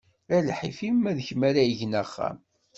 A 0.35 0.37
lḥif-im, 0.47 0.95
ma 0.99 1.11
d 1.17 1.19
kem 1.27 1.41
ara 1.49 1.61
igen 1.65 1.93
axxam! 2.01 2.37